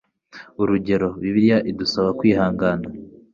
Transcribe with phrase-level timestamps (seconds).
[0.61, 2.79] Urugero, Bibiliya idusaba kwihangan